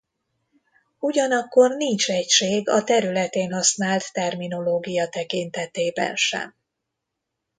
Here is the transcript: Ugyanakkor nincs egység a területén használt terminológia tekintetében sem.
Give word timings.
Ugyanakkor 0.99 1.75
nincs 1.75 2.09
egység 2.09 2.69
a 2.69 2.83
területén 2.83 3.51
használt 3.51 4.13
terminológia 4.13 5.07
tekintetében 5.09 6.15
sem. 6.15 6.55